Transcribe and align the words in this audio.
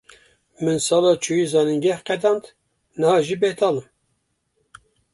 Min 0.63 0.77
sala 0.87 1.11
çûyî 1.23 1.45
zanîngeh 1.53 2.01
qedand, 2.07 2.43
niha 2.99 3.17
jî 3.27 3.35
betal 3.41 3.75
im. 3.81 3.87